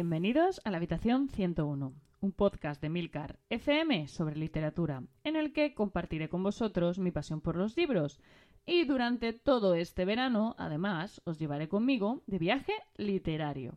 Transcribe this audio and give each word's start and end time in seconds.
Bienvenidos 0.00 0.62
a 0.64 0.70
la 0.70 0.78
habitación 0.78 1.28
101, 1.28 1.92
un 2.22 2.32
podcast 2.32 2.80
de 2.80 2.88
Milcar 2.88 3.38
FM 3.50 4.08
sobre 4.08 4.34
literatura, 4.34 5.02
en 5.24 5.36
el 5.36 5.52
que 5.52 5.74
compartiré 5.74 6.30
con 6.30 6.42
vosotros 6.42 6.98
mi 6.98 7.10
pasión 7.10 7.42
por 7.42 7.54
los 7.54 7.76
libros 7.76 8.18
y 8.64 8.84
durante 8.84 9.34
todo 9.34 9.74
este 9.74 10.06
verano, 10.06 10.54
además, 10.56 11.20
os 11.26 11.38
llevaré 11.38 11.68
conmigo 11.68 12.22
de 12.26 12.38
viaje 12.38 12.72
literario. 12.96 13.74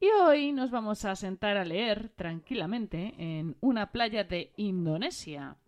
Y 0.00 0.06
hoy 0.22 0.52
nos 0.52 0.70
vamos 0.70 1.04
a 1.04 1.16
sentar 1.16 1.58
a 1.58 1.66
leer 1.66 2.08
tranquilamente 2.08 3.12
en 3.18 3.58
una 3.60 3.92
playa 3.92 4.24
de 4.24 4.54
Indonesia, 4.56 5.58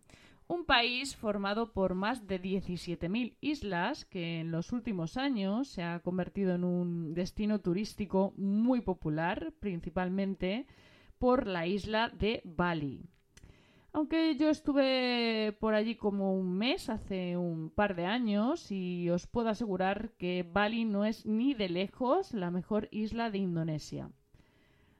un 0.51 0.65
país 0.65 1.15
formado 1.15 1.71
por 1.71 1.95
más 1.95 2.27
de 2.27 2.41
17.000 2.41 3.37
islas 3.39 4.03
que 4.03 4.41
en 4.41 4.51
los 4.51 4.73
últimos 4.73 5.15
años 5.15 5.69
se 5.69 5.81
ha 5.81 6.01
convertido 6.01 6.55
en 6.55 6.65
un 6.65 7.13
destino 7.13 7.59
turístico 7.59 8.33
muy 8.35 8.81
popular, 8.81 9.53
principalmente 9.61 10.65
por 11.19 11.47
la 11.47 11.67
isla 11.67 12.09
de 12.09 12.41
Bali. 12.43 13.05
Aunque 13.93 14.35
yo 14.35 14.49
estuve 14.49 15.55
por 15.61 15.73
allí 15.73 15.95
como 15.95 16.33
un 16.33 16.57
mes 16.57 16.89
hace 16.89 17.37
un 17.37 17.69
par 17.69 17.95
de 17.95 18.05
años 18.05 18.71
y 18.73 19.09
os 19.09 19.27
puedo 19.27 19.47
asegurar 19.47 20.11
que 20.17 20.43
Bali 20.43 20.83
no 20.83 21.05
es 21.05 21.25
ni 21.25 21.53
de 21.53 21.69
lejos 21.69 22.33
la 22.33 22.51
mejor 22.51 22.89
isla 22.91 23.31
de 23.31 23.37
Indonesia. 23.37 24.11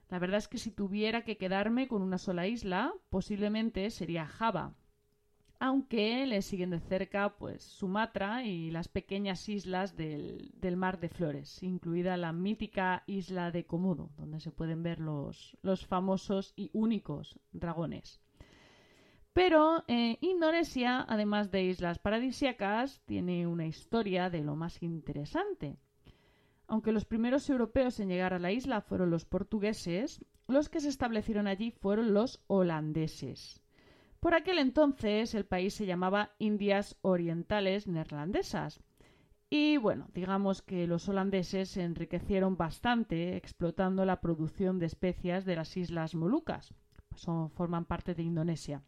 La 0.10 0.18
verdad 0.18 0.38
es 0.38 0.48
que 0.48 0.58
si 0.58 0.72
tuviera 0.72 1.26
que 1.26 1.38
quedarme 1.38 1.90
con 1.90 2.02
una 2.02 2.18
sola 2.18 2.48
isla, 2.48 2.94
posiblemente 3.10 3.90
sería 3.90 4.26
Java. 4.26 4.76
Aunque 5.63 6.25
le 6.25 6.41
siguen 6.41 6.71
de 6.71 6.79
cerca 6.79 7.37
pues 7.37 7.62
Sumatra 7.62 8.43
y 8.43 8.71
las 8.71 8.87
pequeñas 8.87 9.48
islas 9.48 9.95
del, 9.95 10.51
Mar 10.76 10.99
de 10.99 11.07
Flores, 11.07 11.62
incluida 11.62 12.18
la 12.18 12.34
mítica 12.34 13.03
isla 13.05 13.51
de 13.51 13.68
Komodo, 13.68 14.09
donde 14.18 14.40
se 14.40 14.49
pueden 14.49 14.81
ver 14.81 14.99
los, 14.99 15.55
famosos 15.87 16.53
y 16.55 16.71
únicos 16.73 17.40
dragones. 17.51 18.20
Pero 19.34 19.84
eh, 19.87 20.18
Indonesia, 20.21 21.05
además 21.07 21.51
de 21.51 21.65
islas 21.65 21.99
paradisíacas, 21.99 23.03
tiene 23.05 23.46
una 23.46 23.68
historia 23.68 24.31
de 24.31 24.41
lo 24.41 24.55
más 24.55 24.81
interesante. 24.81 25.77
Aunque 26.65 26.91
los 26.91 27.05
primeros 27.05 27.48
europeos 27.51 27.99
en 27.99 28.09
llegar 28.09 28.34
a 28.34 28.40
la 28.40 28.51
isla 28.51 28.81
fueron 28.81 29.12
los 29.12 29.25
portugueses, 29.25 30.25
los 30.48 30.70
que 30.70 30.79
se 30.79 30.90
establecieron 30.90 31.46
allí 31.46 31.70
fueron 31.70 32.15
los 32.15 32.43
holandeses. 32.48 33.60
Por 34.22 34.36
aquel 34.36 34.60
entonces 34.60 35.34
el 35.34 35.46
país 35.46 35.74
se 35.74 35.88
llamaba 35.88 36.36
Indias 36.38 36.96
Orientales 37.02 37.88
Neerlandesas. 37.88 38.80
Y 39.50 39.77
bueno, 39.77 40.10
digamos 40.14 40.62
que 40.62 40.86
los 40.86 41.10
holandeses 41.10 41.70
se 41.70 41.82
enriquecieron 41.82 42.55
bastante 42.55 43.36
explotando 43.36 44.05
la 44.05 44.22
producción 44.22 44.77
de 44.77 44.86
especias 44.86 45.44
de 45.44 45.55
las 45.55 45.76
Islas 45.76 46.14
Molucas. 46.14 46.72
Son, 47.16 47.49
forman 47.49 47.86
parte 47.86 48.14
de 48.14 48.22
Indonesia. 48.22 48.84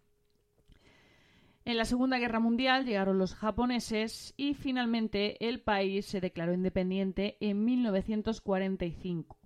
En 1.65 1.77
la 1.77 1.85
Segunda 1.85 2.19
Guerra 2.19 2.39
Mundial 2.39 2.85
llegaron 2.85 3.17
los 3.17 3.33
japoneses 3.33 4.35
y 4.37 4.53
finalmente 4.53 5.49
el 5.49 5.61
país 5.61 6.05
se 6.05 6.21
declaró 6.21 6.53
independiente 6.53 7.37
en 7.39 7.65
1945, 7.65 9.39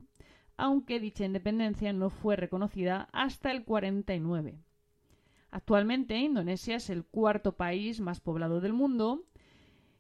aunque 0.58 1.00
dicha 1.00 1.24
independencia 1.24 1.94
no 1.94 2.10
fue 2.10 2.36
reconocida 2.36 3.08
hasta 3.14 3.52
el 3.52 3.64
49. 3.64 4.67
Actualmente 5.52 6.17
Indonesia 6.17 6.76
es 6.76 6.90
el 6.90 7.06
cuarto 7.06 7.56
país 7.56 8.00
más 8.00 8.20
poblado 8.20 8.59
del 8.59 8.73
mundo 8.73 9.26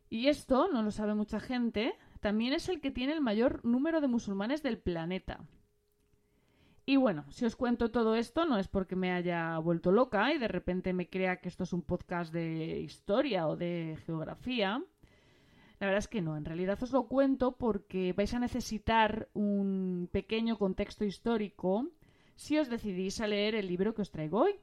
y 0.09 0.27
esto, 0.27 0.69
no 0.71 0.83
lo 0.83 0.91
sabe 0.91 1.15
mucha 1.15 1.39
gente, 1.39 1.93
también 2.19 2.53
es 2.53 2.69
el 2.69 2.79
que 2.79 2.91
tiene 2.91 3.13
el 3.13 3.21
mayor 3.21 3.63
número 3.65 4.01
de 4.01 4.07
musulmanes 4.07 4.63
del 4.63 4.77
planeta. 4.77 5.39
Y 6.85 6.95
bueno, 6.95 7.25
si 7.29 7.43
os 7.43 7.57
cuento 7.57 7.91
todo 7.91 8.15
esto 8.15 8.45
no 8.45 8.57
es 8.57 8.69
porque 8.69 8.95
me 8.95 9.11
haya 9.11 9.57
vuelto 9.59 9.91
loca 9.91 10.33
y 10.33 10.37
de 10.37 10.47
repente 10.47 10.93
me 10.93 11.09
crea 11.09 11.41
que 11.41 11.49
esto 11.49 11.65
es 11.65 11.73
un 11.73 11.81
podcast 11.81 12.33
de 12.33 12.79
historia 12.79 13.47
o 13.47 13.57
de 13.57 13.97
geografía. 14.05 14.81
La 15.79 15.87
verdad 15.87 15.99
es 15.99 16.07
que 16.07 16.21
no, 16.21 16.37
en 16.37 16.45
realidad 16.45 16.81
os 16.81 16.93
lo 16.93 17.07
cuento 17.07 17.57
porque 17.57 18.13
vais 18.13 18.33
a 18.33 18.39
necesitar 18.39 19.27
un 19.33 20.07
pequeño 20.13 20.57
contexto 20.57 21.03
histórico 21.03 21.89
si 22.35 22.57
os 22.57 22.69
decidís 22.69 23.19
a 23.19 23.27
leer 23.27 23.55
el 23.55 23.67
libro 23.67 23.93
que 23.93 24.03
os 24.03 24.11
traigo 24.11 24.43
hoy. 24.43 24.55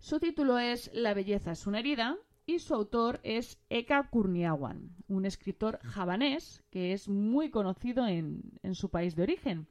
Su 0.00 0.20
título 0.20 0.58
es 0.58 0.90
La 0.94 1.12
belleza 1.12 1.50
es 1.50 1.66
una 1.66 1.80
herida 1.80 2.16
y 2.46 2.60
su 2.60 2.72
autor 2.72 3.20
es 3.24 3.58
Eka 3.68 4.08
Kurniawan, 4.08 4.90
un 5.08 5.26
escritor 5.26 5.80
javanés 5.82 6.62
que 6.70 6.92
es 6.92 7.08
muy 7.08 7.50
conocido 7.50 8.06
en, 8.06 8.42
su 8.72 8.90
país 8.90 9.16
de 9.16 9.24
origen. 9.24 9.66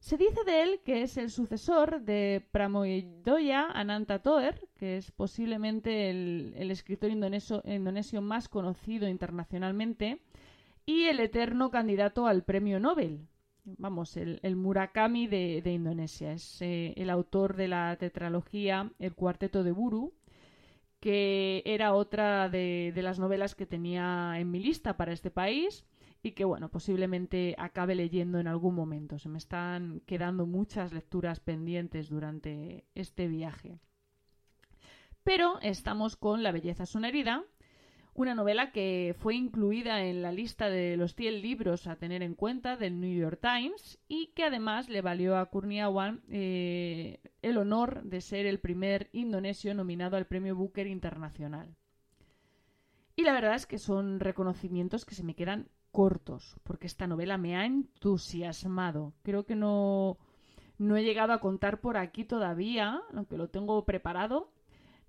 Se 0.00 0.16
dice 0.16 0.42
de 0.44 0.62
él 0.62 0.80
que 0.84 1.02
es 1.02 1.18
el 1.18 1.30
sucesor 1.30 2.00
de 2.00 2.44
Pramoedoya 2.50 3.66
Anantatoer, 3.66 4.66
que 4.76 4.96
es 4.96 5.12
posiblemente 5.12 6.10
el, 6.10 6.70
escritor 6.70 7.10
indonesio, 7.10 8.22
más 8.22 8.48
conocido 8.48 9.08
internacionalmente, 9.08 10.20
y 10.86 11.04
el 11.04 11.20
eterno 11.20 11.70
candidato 11.70 12.26
al 12.26 12.44
premio 12.44 12.80
Nobel. 12.80 13.28
Vamos, 13.64 14.16
el, 14.16 14.56
Murakami 14.56 15.26
de, 15.26 15.62
Indonesia. 15.72 16.32
Es 16.32 16.60
eh, 16.60 16.92
el 16.96 17.10
autor 17.10 17.56
de 17.56 17.68
la 17.68 17.96
tetralogía 17.96 18.92
El 18.98 19.14
Cuarteto 19.14 19.62
de 19.64 19.72
Buru, 19.72 20.14
que 21.00 21.62
era 21.64 21.94
otra 21.94 22.48
de 22.48 22.92
las 22.96 23.18
novelas 23.18 23.54
que 23.54 23.66
tenía 23.66 24.34
en 24.38 24.50
mi 24.50 24.60
lista 24.60 24.96
para 24.96 25.12
este 25.12 25.30
país 25.30 25.86
y 26.24 26.32
que 26.32 26.44
bueno, 26.44 26.70
posiblemente 26.70 27.54
acabe 27.58 27.94
leyendo 27.94 28.38
en 28.38 28.48
algún 28.48 28.74
momento. 28.74 29.18
Se 29.18 29.28
me 29.28 29.36
están 29.36 30.00
quedando 30.06 30.46
muchas 30.46 30.92
lecturas 30.94 31.38
pendientes 31.38 32.08
durante 32.08 32.86
este 32.94 33.28
viaje. 33.28 33.78
Pero 35.22 35.58
estamos 35.60 36.16
con 36.16 36.42
La 36.42 36.50
belleza 36.50 36.84
es 36.84 36.94
una 38.14 38.34
novela 38.34 38.70
que 38.70 39.14
fue 39.18 39.34
incluida 39.34 40.04
en 40.04 40.22
la 40.22 40.30
lista 40.30 40.68
de 40.68 40.96
los 40.96 41.14
100 41.14 41.42
libros 41.42 41.86
a 41.86 41.96
tener 41.96 42.22
en 42.22 42.34
cuenta 42.34 42.76
del 42.76 43.00
New 43.00 43.12
York 43.12 43.40
Times 43.40 43.98
y 44.06 44.28
que 44.28 44.44
además 44.44 44.88
le 44.88 45.02
valió 45.02 45.36
a 45.36 45.46
Kurniawan 45.46 46.22
eh, 46.28 47.18
el 47.42 47.58
honor 47.58 48.04
de 48.04 48.20
ser 48.20 48.46
el 48.46 48.60
primer 48.60 49.10
indonesio 49.12 49.74
nominado 49.74 50.16
al 50.16 50.26
Premio 50.26 50.54
Booker 50.54 50.86
Internacional. 50.86 51.74
Y 53.16 53.22
la 53.22 53.32
verdad 53.32 53.54
es 53.54 53.66
que 53.66 53.78
son 53.78 54.20
reconocimientos 54.20 55.04
que 55.04 55.14
se 55.14 55.24
me 55.24 55.34
quedan 55.34 55.68
cortos, 55.90 56.56
porque 56.62 56.86
esta 56.86 57.06
novela 57.06 57.38
me 57.38 57.56
ha 57.56 57.64
entusiasmado. 57.66 59.12
Creo 59.22 59.44
que 59.44 59.54
no, 59.54 60.18
no 60.78 60.96
he 60.96 61.04
llegado 61.04 61.32
a 61.32 61.40
contar 61.40 61.80
por 61.80 61.96
aquí 61.96 62.24
todavía, 62.24 63.02
aunque 63.14 63.38
lo 63.38 63.48
tengo 63.48 63.84
preparado. 63.84 64.50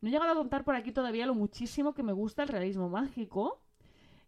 No 0.02 0.10
he 0.10 0.12
llegado 0.12 0.32
a 0.32 0.36
contar 0.36 0.64
por 0.64 0.76
aquí 0.76 0.92
todavía 0.92 1.26
lo 1.26 1.36
muchísimo 1.36 1.94
que 1.94 2.04
me 2.04 2.14
gusta 2.14 2.44
el 2.44 2.50
realismo 2.50 2.90
mágico. 2.90 3.62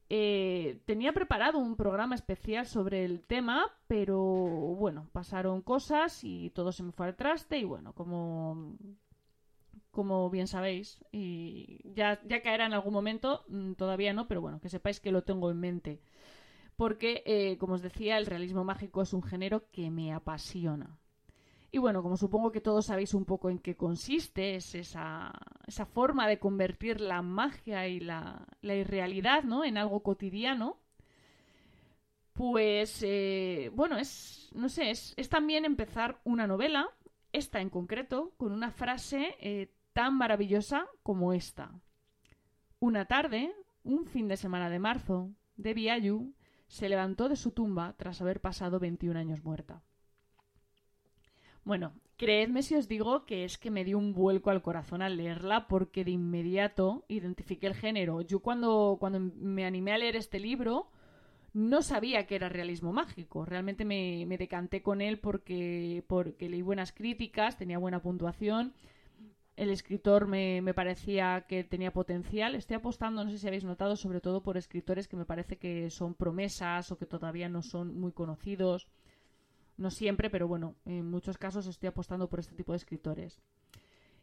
Eh, 0.09 0.79
tenía 0.85 1.11
preparado 1.11 1.59
un 1.59 1.75
programa 1.75 2.15
especial 2.15 2.65
sobre 2.65 3.03
el 3.03 3.21
tema, 3.21 3.65
pero 3.87 4.17
bueno, 4.17 5.09
pasaron 5.11 5.61
cosas 5.61 6.23
y 6.23 6.49
todo 6.51 6.71
se 6.71 6.83
me 6.83 6.93
fue 6.93 7.07
al 7.07 7.15
traste 7.15 7.57
y 7.59 7.65
bueno, 7.65 7.93
como 7.93 8.75
como 9.91 10.29
bien 10.29 10.45
sabéis, 10.45 11.03
y 11.11 11.79
ya, 11.95 12.21
ya 12.23 12.43
caerá 12.43 12.67
en 12.67 12.73
algún 12.73 12.93
momento, 12.93 13.43
mm, 13.47 13.73
todavía 13.73 14.13
no, 14.13 14.27
pero 14.27 14.41
bueno, 14.41 14.59
que 14.59 14.69
sepáis 14.69 14.99
que 14.99 15.11
lo 15.11 15.23
tengo 15.23 15.49
en 15.49 15.59
mente 15.59 16.01
porque, 16.77 17.23
eh, 17.25 17.57
como 17.57 17.73
os 17.73 17.81
decía, 17.81 18.17
el 18.17 18.27
realismo 18.27 18.63
mágico 18.63 19.01
es 19.01 19.11
un 19.11 19.23
género 19.23 19.69
que 19.71 19.89
me 19.89 20.13
apasiona. 20.13 20.97
Y 21.71 21.79
bueno, 21.79 22.01
como 22.01 22.15
supongo 22.15 22.51
que 22.51 22.61
todos 22.61 22.85
sabéis 22.85 23.13
un 23.13 23.25
poco 23.25 23.49
en 23.49 23.59
qué 23.59 23.75
consiste, 23.75 24.55
es 24.55 24.73
esa, 24.73 25.33
esa 25.65 25.85
forma 25.85 26.27
de 26.27 26.39
convertir 26.39 27.01
la 27.01 27.21
magia 27.21 27.87
y 27.87 27.99
la, 27.99 28.47
irrealidad 28.61 29.43
¿no? 29.43 29.65
en 29.65 29.77
algo 29.77 30.01
cotidiano, 30.01 30.77
pues 32.31 33.03
eh, 33.03 33.69
bueno, 33.73 33.97
es, 33.97 34.49
no 34.53 34.69
sé, 34.69 34.91
es, 34.91 35.15
también 35.29 35.65
empezar 35.65 36.21
una 36.23 36.47
novela, 36.47 36.89
esta 37.33 37.59
en 37.59 37.69
concreto, 37.69 38.33
con 38.37 38.53
una 38.53 38.71
frase 38.71 39.35
eh, 39.39 39.73
tan 39.91 40.17
maravillosa 40.17 40.87
como 41.03 41.33
esta. 41.33 41.71
Una 42.79 43.05
tarde, 43.05 43.53
un 43.83 44.05
fin 44.05 44.27
de 44.27 44.37
semana 44.37 44.69
de 44.69 44.79
marzo, 44.79 45.31
de 45.57 45.73
Viayu, 45.73 46.33
se 46.67 46.87
levantó 46.87 47.27
de 47.27 47.35
su 47.35 47.51
tumba 47.51 47.93
tras 47.97 48.21
haber 48.21 48.39
pasado 48.39 48.79
21 48.79 49.19
años 49.19 49.43
muerta. 49.43 49.81
Bueno, 51.67 51.91
creedme 52.15 52.63
si 52.63 52.75
os 52.75 52.87
digo 52.87 53.25
que 53.25 53.43
es 53.43 53.57
que 53.57 53.71
me 53.71 53.83
dio 53.83 53.97
un 53.97 54.13
vuelco 54.13 54.51
al 54.51 54.61
corazón 54.61 55.01
al 55.01 55.17
leerla 55.17 55.67
porque 55.67 56.05
de 56.05 56.11
inmediato 56.11 57.03
identifiqué 57.09 57.67
el 57.67 57.75
género. 57.75 58.21
Yo 58.21 58.39
cuando, 58.39 58.95
cuando 59.01 59.19
me 59.19 59.65
animé 59.65 59.91
a 59.91 59.97
leer 59.97 60.15
este 60.15 60.39
libro 60.39 60.87
no 61.51 61.81
sabía 61.81 62.25
que 62.25 62.35
era 62.35 62.47
realismo 62.47 62.93
mágico. 62.93 63.43
Realmente 63.43 63.83
me, 63.83 64.25
me 64.27 64.37
decanté 64.37 64.81
con 64.81 65.01
él 65.01 65.19
porque, 65.19 66.05
porque 66.07 66.47
leí 66.47 66.61
buenas 66.61 66.93
críticas, 66.93 67.57
tenía 67.57 67.77
buena 67.77 68.01
puntuación 68.01 68.73
el 69.57 69.71
escritor 69.71 70.27
me, 70.27 70.61
parecía 70.73 71.45
que 71.49 71.63
tenía 71.63 71.91
potencial. 71.91 72.55
Estoy 72.55 72.77
apostando, 72.77 73.25
no 73.25 73.31
sé 73.31 73.39
si 73.39 73.47
habéis 73.47 73.65
notado, 73.65 73.95
sobre 73.95 74.21
todo 74.21 74.43
por 74.43 74.55
escritores 74.55 75.07
que 75.07 75.17
me 75.17 75.25
parece 75.25 75.57
que 75.57 75.89
son 75.89 76.13
promesas 76.13 76.91
o 76.91 76.97
que 76.97 77.07
todavía 77.07 77.49
no 77.49 77.63
son 77.63 77.99
muy 77.99 78.11
conocidos. 78.11 78.87
No 79.77 79.91
siempre, 79.91 80.29
pero 80.29 80.47
bueno, 80.47 80.75
en 80.85 81.09
muchos 81.09 81.37
casos 81.37 81.67
estoy 81.67 81.87
apostando 81.87 82.27
por 82.29 82.39
este 82.39 82.55
tipo 82.55 82.71
de 82.71 82.77
escritores. 82.77 83.39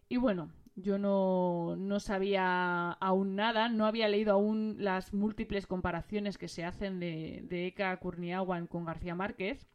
Y 0.08 0.16
bueno, 0.16 0.50
yo 0.76 0.98
no, 0.98 1.76
no, 1.76 2.00
sabía 2.00 2.92
aún 2.92 3.36
nada, 3.36 3.68
no 3.68 3.86
había 3.86 4.08
leído 4.08 4.32
aún 4.32 4.76
las 4.78 5.14
múltiples 5.14 5.66
comparaciones 5.66 6.36
que 6.38 6.48
se 6.48 6.64
hacen 6.64 7.00
de, 7.00 7.66
Eka 7.66 7.96
Kurniawan 7.98 8.66
con 8.66 8.84
García 8.84 9.14
Márquez. 9.14 9.66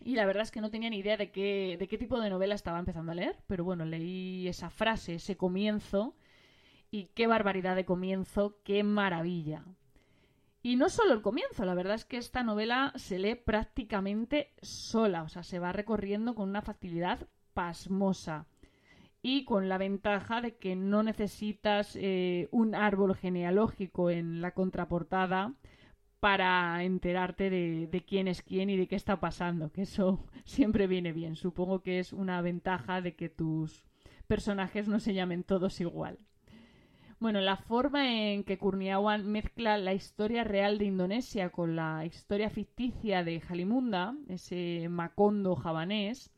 Y 0.00 0.14
la 0.16 0.26
verdad 0.26 0.44
es 0.44 0.50
que 0.50 0.60
no 0.60 0.70
tenía 0.70 0.90
ni 0.90 0.98
idea 0.98 1.16
de 1.16 1.30
qué, 1.30 1.76
de 1.78 1.88
qué 1.88 1.98
tipo 1.98 2.20
de 2.20 2.30
novela 2.30 2.54
estaba 2.54 2.78
empezando 2.78 3.12
a 3.12 3.14
leer, 3.14 3.36
pero 3.46 3.64
bueno, 3.64 3.84
leí 3.84 4.48
esa 4.48 4.70
frase, 4.70 5.14
ese 5.14 5.36
comienzo, 5.36 6.16
y 6.90 7.06
qué 7.14 7.26
barbaridad 7.26 7.76
de 7.76 7.84
comienzo, 7.84 8.58
qué 8.64 8.82
maravilla. 8.84 9.64
Y 10.62 10.76
no 10.76 10.88
solo 10.88 11.12
el 11.12 11.22
comienzo, 11.22 11.64
la 11.64 11.74
verdad 11.74 11.96
es 11.96 12.04
que 12.04 12.18
esta 12.18 12.44
novela 12.44 12.92
se 12.94 13.18
lee 13.18 13.34
prácticamente 13.34 14.54
sola, 14.62 15.24
o 15.24 15.28
sea, 15.28 15.42
se 15.42 15.58
va 15.58 15.72
recorriendo 15.72 16.36
con 16.36 16.48
una 16.48 16.62
facilidad 16.62 17.26
pasmosa 17.52 18.46
y 19.22 19.44
con 19.44 19.68
la 19.68 19.78
ventaja 19.78 20.40
de 20.40 20.56
que 20.56 20.76
no 20.76 21.02
necesitas 21.02 21.96
eh, 21.96 22.48
un 22.52 22.76
árbol 22.76 23.16
genealógico 23.16 24.10
en 24.10 24.40
la 24.40 24.52
contraportada 24.52 25.54
para 26.20 26.82
enterarte 26.84 27.50
de, 27.50 27.88
de, 27.88 28.04
quién 28.04 28.28
es 28.28 28.42
quién 28.42 28.70
y 28.70 28.76
de 28.76 28.86
qué 28.86 28.94
está 28.94 29.18
pasando, 29.18 29.72
que 29.72 29.82
eso 29.82 30.24
siempre 30.44 30.86
viene 30.86 31.12
bien. 31.12 31.34
Supongo 31.34 31.82
que 31.82 31.98
es 31.98 32.12
una 32.12 32.40
ventaja 32.40 33.00
de 33.00 33.16
que 33.16 33.28
tus 33.28 33.82
personajes 34.28 34.86
no 34.86 35.00
se 35.00 35.14
llamen 35.14 35.42
todos 35.42 35.80
igual. 35.80 36.18
Bueno, 37.22 37.40
la 37.40 37.56
forma 37.56 38.12
en 38.12 38.42
que 38.42 38.58
Kurniawan 38.58 39.30
mezcla 39.30 39.78
la 39.78 39.94
historia 39.94 40.42
real 40.42 40.76
de 40.76 40.86
Indonesia 40.86 41.50
con 41.50 41.76
la 41.76 42.04
historia 42.04 42.50
ficticia 42.50 43.22
de 43.22 43.40
Halimunda, 43.48 44.16
ese 44.26 44.88
macondo 44.88 45.54
javanés, 45.54 46.32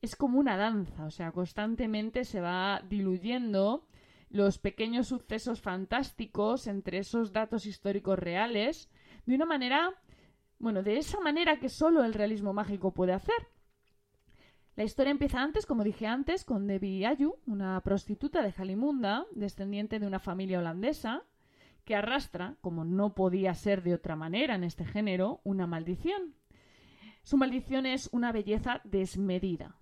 es 0.00 0.16
como 0.16 0.38
una 0.38 0.56
danza, 0.56 1.04
o 1.04 1.10
sea, 1.10 1.30
constantemente 1.32 2.24
se 2.24 2.40
va 2.40 2.80
diluyendo 2.88 3.86
los 4.30 4.58
pequeños 4.58 5.08
sucesos 5.08 5.60
fantásticos 5.60 6.66
entre 6.68 6.96
esos 6.96 7.34
datos 7.34 7.66
históricos 7.66 8.18
reales 8.18 8.88
de 9.26 9.34
una 9.34 9.44
manera, 9.44 9.90
bueno, 10.58 10.82
de 10.82 10.96
esa 10.96 11.20
manera 11.20 11.58
que 11.58 11.68
solo 11.68 12.02
el 12.02 12.14
realismo 12.14 12.54
mágico 12.54 12.94
puede 12.94 13.12
hacer. 13.12 13.36
La 14.80 14.84
historia 14.84 15.10
empieza 15.10 15.42
antes, 15.42 15.66
como 15.66 15.84
dije 15.84 16.06
antes, 16.06 16.46
con 16.46 16.66
Debbie 16.66 17.04
Ayu, 17.04 17.34
una 17.44 17.78
prostituta 17.82 18.40
de 18.40 18.54
Halimunda, 18.56 19.26
descendiente 19.32 19.98
de 19.98 20.06
una 20.06 20.20
familia 20.20 20.58
holandesa, 20.58 21.22
que 21.84 21.94
arrastra, 21.94 22.56
como 22.62 22.86
no 22.86 23.14
podía 23.14 23.52
ser 23.52 23.82
de 23.82 23.92
otra 23.92 24.16
manera 24.16 24.54
en 24.54 24.64
este 24.64 24.86
género, 24.86 25.42
una 25.44 25.66
maldición. 25.66 26.34
Su 27.22 27.36
maldición 27.36 27.84
es 27.84 28.08
una 28.10 28.32
belleza 28.32 28.80
desmedida. 28.84 29.76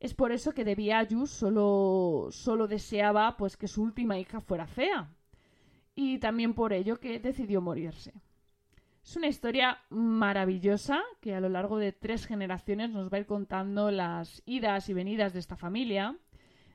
Es 0.00 0.14
por 0.14 0.32
eso 0.32 0.52
que 0.52 0.64
Debbie 0.64 0.94
Ayu 0.94 1.26
solo, 1.26 2.28
solo 2.30 2.68
deseaba 2.68 3.36
pues, 3.36 3.58
que 3.58 3.68
su 3.68 3.82
última 3.82 4.18
hija 4.18 4.40
fuera 4.40 4.66
fea. 4.66 5.10
Y 5.94 6.20
también 6.20 6.54
por 6.54 6.72
ello 6.72 7.00
que 7.00 7.20
decidió 7.20 7.60
morirse. 7.60 8.14
Es 9.06 9.14
una 9.14 9.28
historia 9.28 9.78
maravillosa 9.88 11.00
que 11.20 11.36
a 11.36 11.40
lo 11.40 11.48
largo 11.48 11.78
de 11.78 11.92
tres 11.92 12.26
generaciones 12.26 12.90
nos 12.90 13.08
va 13.08 13.18
a 13.18 13.20
ir 13.20 13.26
contando 13.26 13.92
las 13.92 14.42
idas 14.46 14.88
y 14.88 14.94
venidas 14.94 15.32
de 15.32 15.38
esta 15.38 15.54
familia, 15.54 16.16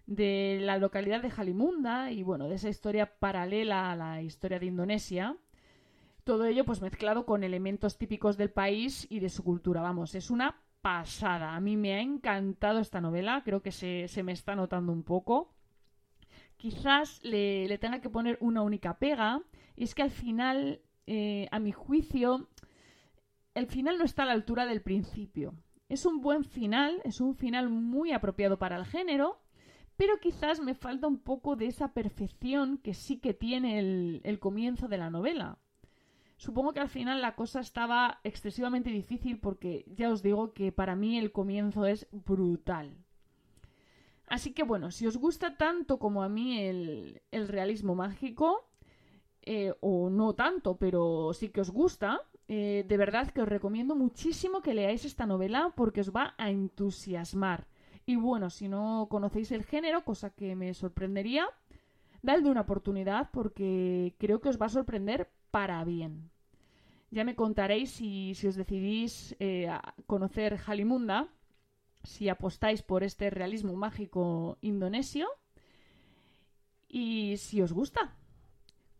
de 0.05 0.59
la 0.61 0.77
localidad 0.77 1.21
de 1.21 1.29
Jalimunda 1.29 2.09
y 2.09 2.23
bueno, 2.23 2.47
de 2.47 2.55
esa 2.55 2.69
historia 2.69 3.19
paralela 3.19 3.91
a 3.91 3.97
la 3.97 4.21
historia 4.21 4.59
de 4.59 4.67
Indonesia. 4.67 5.35
Todo 6.23 6.45
ello 6.45 6.63
pues 6.63 6.81
mezclado 6.81 7.25
con 7.25 7.43
elementos 7.43 7.97
típicos 7.97 8.37
del 8.37 8.49
país 8.49 9.07
y 9.09 9.19
de 9.19 9.27
su 9.27 9.43
cultura. 9.43 9.81
Vamos, 9.81 10.15
es 10.15 10.31
una 10.31 10.55
pasada. 10.81 11.53
A 11.53 11.59
mí 11.59 11.75
me 11.75 11.95
ha 11.95 11.99
encantado 11.99 12.79
esta 12.79 13.01
novela, 13.01 13.41
creo 13.43 13.61
que 13.61 13.73
se, 13.73 14.07
me 14.23 14.31
está 14.31 14.55
notando 14.55 14.93
un 14.93 15.03
poco. 15.03 15.53
Quizás 16.55 17.21
le, 17.25 17.67
le 17.67 17.77
tenga 17.77 17.99
que 17.99 18.09
poner 18.09 18.37
una 18.39 18.61
única 18.61 18.99
pega, 18.99 19.41
y 19.75 19.83
es 19.83 19.93
que 19.93 20.03
al 20.03 20.11
final 20.11 20.79
eh, 21.13 21.49
a 21.51 21.59
mi 21.59 21.73
juicio, 21.73 22.47
el 23.53 23.67
final 23.67 23.97
no 23.97 24.05
está 24.05 24.23
a 24.23 24.27
la 24.27 24.31
altura 24.31 24.65
del 24.65 24.81
principio. 24.81 25.53
Es 25.89 26.05
un 26.05 26.21
buen 26.21 26.45
final, 26.45 27.01
es 27.03 27.19
un 27.19 27.35
final 27.35 27.67
muy 27.67 28.13
apropiado 28.13 28.57
para 28.57 28.77
el 28.77 28.85
género, 28.85 29.41
pero 29.97 30.21
quizás 30.21 30.61
me 30.61 30.73
falta 30.73 31.07
un 31.07 31.19
poco 31.19 31.57
de 31.57 31.65
esa 31.65 31.91
perfección 31.91 32.77
que 32.77 32.93
sí 32.93 33.19
que 33.19 33.33
tiene 33.33 33.77
el, 34.23 34.39
comienzo 34.39 34.87
de 34.87 34.99
la 34.99 35.09
novela. 35.09 35.57
Supongo 36.37 36.71
que 36.71 36.79
al 36.79 36.87
final 36.87 37.21
la 37.21 37.35
cosa 37.35 37.59
estaba 37.59 38.21
excesivamente 38.23 38.89
difícil 38.89 39.37
porque 39.37 39.83
ya 39.87 40.11
os 40.11 40.23
digo 40.23 40.53
que 40.53 40.71
para 40.71 40.95
mí 40.95 41.19
el 41.19 41.33
comienzo 41.33 41.87
es 41.87 42.07
brutal. 42.13 42.95
Así 44.27 44.53
que 44.53 44.63
bueno, 44.63 44.91
si 44.91 45.07
os 45.07 45.17
gusta 45.17 45.57
tanto 45.57 45.99
como 45.99 46.23
a 46.23 46.29
mí 46.29 46.57
el 46.57 47.47
realismo 47.49 47.95
mágico, 47.95 48.70
eh, 49.43 49.73
o 49.81 50.09
no 50.09 50.33
tanto, 50.33 50.77
pero 50.77 51.33
sí 51.33 51.49
que 51.49 51.61
os 51.61 51.71
gusta, 51.71 52.21
eh, 52.47 52.85
de 52.87 52.97
verdad 52.97 53.31
que 53.31 53.41
os 53.41 53.49
recomiendo 53.49 53.95
muchísimo 53.95 54.61
que 54.61 54.73
leáis 54.73 55.05
esta 55.05 55.25
novela 55.25 55.73
porque 55.75 56.01
os 56.01 56.11
va 56.11 56.35
a 56.37 56.49
entusiasmar. 56.49 57.67
Y 58.05 58.15
bueno, 58.17 58.49
si 58.49 58.67
no 58.67 59.07
conocéis 59.09 59.51
el 59.51 59.63
género, 59.63 60.03
cosa 60.03 60.31
que 60.31 60.55
me 60.55 60.73
sorprendería, 60.73 61.47
dadle 62.21 62.49
una 62.49 62.61
oportunidad 62.61 63.29
porque 63.31 64.15
creo 64.17 64.41
que 64.41 64.49
os 64.49 64.59
va 64.59 64.65
a 64.65 64.69
sorprender 64.69 65.29
para 65.49 65.83
bien. 65.85 66.29
Ya 67.09 67.23
me 67.23 67.35
contaréis 67.35 67.91
si, 67.91 68.31
os 68.47 68.55
decidís 68.55 69.35
eh, 69.39 69.67
a 69.67 69.93
conocer 70.07 70.59
Halimunda, 70.65 71.27
si 72.03 72.29
apostáis 72.29 72.81
por 72.81 73.03
este 73.03 73.29
realismo 73.29 73.75
mágico 73.75 74.57
indonesio 74.61 75.27
y 76.87 77.37
si 77.37 77.61
os 77.61 77.73
gusta. 77.73 78.15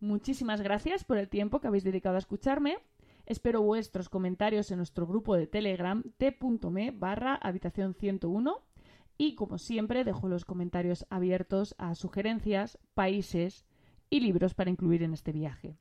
Muchísimas 0.01 0.61
gracias 0.61 1.03
por 1.03 1.19
el 1.19 1.29
tiempo 1.29 1.61
que 1.61 1.67
habéis 1.67 1.83
dedicado 1.83 2.15
a 2.15 2.19
escucharme. 2.19 2.79
Espero 3.27 3.61
vuestros 3.61 4.09
comentarios 4.09 4.71
en 4.71 4.77
nuestro 4.77 5.05
grupo 5.05 5.35
de 5.35 5.45
Telegram 5.45 6.01
t.me 6.17 6.89
barra 6.89 7.35
habitación 7.35 7.93
101 7.93 8.63
y 9.19 9.35
como 9.35 9.59
siempre 9.59 10.03
dejo 10.03 10.27
los 10.27 10.43
comentarios 10.43 11.05
abiertos 11.11 11.75
a 11.77 11.93
sugerencias, 11.93 12.79
países 12.95 13.63
y 14.09 14.21
libros 14.21 14.55
para 14.55 14.71
incluir 14.71 15.03
en 15.03 15.13
este 15.13 15.33
viaje. 15.33 15.77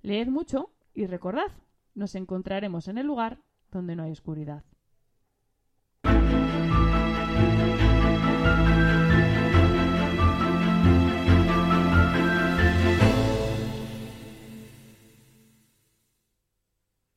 Leed 0.00 0.28
mucho 0.28 0.70
y 0.94 1.04
recordad, 1.04 1.52
nos 1.94 2.14
encontraremos 2.14 2.88
en 2.88 2.96
el 2.96 3.06
lugar 3.06 3.42
donde 3.70 3.94
no 3.94 4.04
hay 4.04 4.12
oscuridad. 4.12 4.64